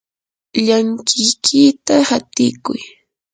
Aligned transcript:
llankikiyta 0.65 1.95
hatikuy. 2.09 2.81